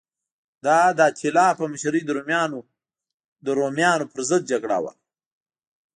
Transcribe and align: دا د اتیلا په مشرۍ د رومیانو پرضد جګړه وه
دا 0.65 0.79
د 0.97 0.99
اتیلا 1.09 1.47
په 1.59 1.63
مشرۍ 1.71 2.01
د 3.45 3.47
رومیانو 3.59 4.03
پرضد 4.13 4.41
جګړه 4.51 4.77
وه 4.83 4.91